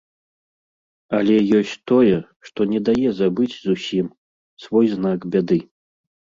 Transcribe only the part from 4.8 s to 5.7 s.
знак бяды.